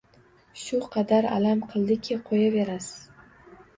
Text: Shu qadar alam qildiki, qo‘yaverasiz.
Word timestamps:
Shu 0.61 0.79
qadar 0.95 1.27
alam 1.35 1.61
qildiki, 1.73 2.19
qo‘yaverasiz. 2.31 2.89